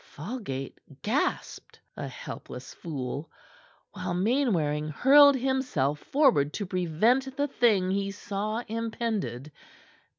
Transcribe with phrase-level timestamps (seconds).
[0.15, 3.29] Falgate gasped a helpless fool
[3.91, 9.51] while Mainwaring hurled himself forward to prevent the thing he saw impended.